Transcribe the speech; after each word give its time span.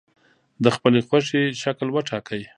د 0.63 0.65
خپلې 0.75 0.99
خوښې 1.07 1.43
شکل 1.63 1.87
وټاکئ. 1.91 2.41